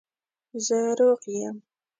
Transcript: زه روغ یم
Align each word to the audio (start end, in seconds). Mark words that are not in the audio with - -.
زه 0.65 0.79
روغ 0.99 1.21
یم 1.45 1.57